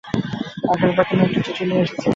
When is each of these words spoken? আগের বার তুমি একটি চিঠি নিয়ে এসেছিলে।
আগের 0.71 0.91
বার 0.97 1.05
তুমি 1.09 1.21
একটি 1.27 1.39
চিঠি 1.45 1.63
নিয়ে 1.65 1.81
এসেছিলে। 1.81 2.09